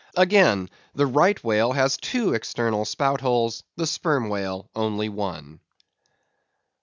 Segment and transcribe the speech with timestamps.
[0.17, 5.59] Again, the Right Whale has two external spout holes, the Sperm Whale only one.